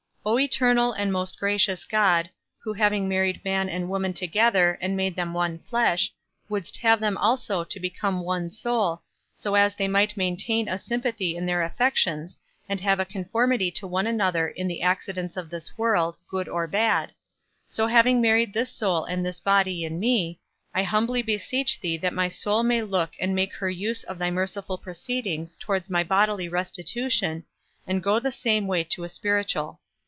[0.23, 5.15] O eternal and most gracious God, who having married man and woman together, and made
[5.15, 6.13] them one flesh,
[6.47, 9.01] wouldst have them also to become one soul,
[9.33, 12.37] so as that they might maintain a sympathy in their affections,
[12.69, 16.67] and have a conformity to one another in the accidents of this world, good or
[16.67, 17.13] bad;
[17.67, 20.39] so having married this soul and this body in me,
[20.71, 24.29] I humbly beseech thee that my soul may look and make her use of thy
[24.29, 27.43] merciful proceedings towards my bodily restitution,
[27.87, 29.79] and go the same way to a spiritual.